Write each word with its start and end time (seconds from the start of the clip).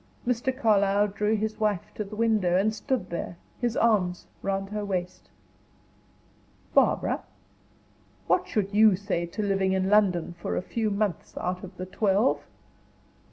Mr. 0.25 0.51
Carlyle 0.51 1.07
drew 1.09 1.35
his 1.35 1.59
wife 1.59 1.91
to 1.93 2.03
the 2.03 2.15
window, 2.15 2.57
and 2.57 2.73
stood 2.73 3.11
there, 3.11 3.37
his 3.59 3.77
arms 3.77 4.25
round 4.41 4.71
her 4.71 4.83
waist. 4.83 5.29
"Barbara, 6.73 7.21
what 8.25 8.47
should 8.47 8.73
you 8.73 8.95
say 8.95 9.27
to 9.27 9.43
living 9.43 9.73
in 9.73 9.91
London 9.91 10.33
for 10.39 10.57
a 10.57 10.61
few 10.63 10.89
months 10.89 11.37
out 11.37 11.63
of 11.63 11.77
the 11.77 11.85
twelve?" 11.85 12.39